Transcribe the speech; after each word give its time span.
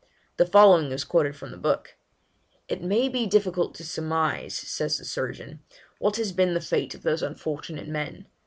The 0.37 0.47
following 0.47 0.91
is 0.91 1.03
quoted 1.03 1.35
from 1.35 1.51
the 1.51 1.57
book: 1.59 1.95
'It 2.67 2.81
may 2.81 3.07
be 3.07 3.27
difficult 3.27 3.75
to 3.75 3.83
surmise,' 3.85 4.55
says 4.57 4.97
the 4.97 5.05
surgeon, 5.05 5.59
'what 5.99 6.15
has 6.15 6.31
been 6.31 6.55
the 6.55 6.59
fate 6.59 6.95
of 6.95 7.03
those 7.03 7.21
unfortunate 7.21 7.87
men. 7.87 8.25